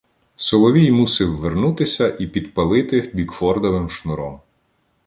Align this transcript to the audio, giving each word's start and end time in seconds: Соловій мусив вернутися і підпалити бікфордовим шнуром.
Соловій 0.35 0.91
мусив 0.91 1.35
вернутися 1.37 2.09
і 2.19 2.27
підпалити 2.27 3.11
бікфордовим 3.13 3.89
шнуром. 3.89 4.39